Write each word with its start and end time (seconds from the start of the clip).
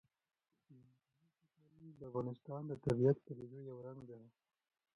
ځمکنی 0.67 1.29
شکل 1.37 1.85
د 1.97 2.01
افغانستان 2.09 2.61
د 2.67 2.73
طبیعي 2.83 3.13
پدیدو 3.25 3.59
یو 3.69 3.77
رنګ 3.87 3.99
دی. 4.09 4.23